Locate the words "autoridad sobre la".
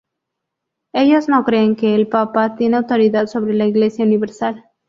2.77-3.67